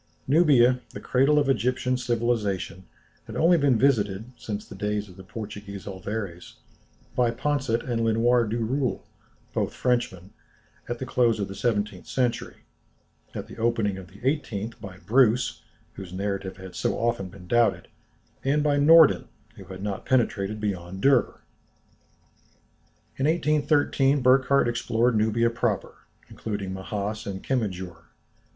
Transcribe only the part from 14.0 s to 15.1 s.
the eighteenth by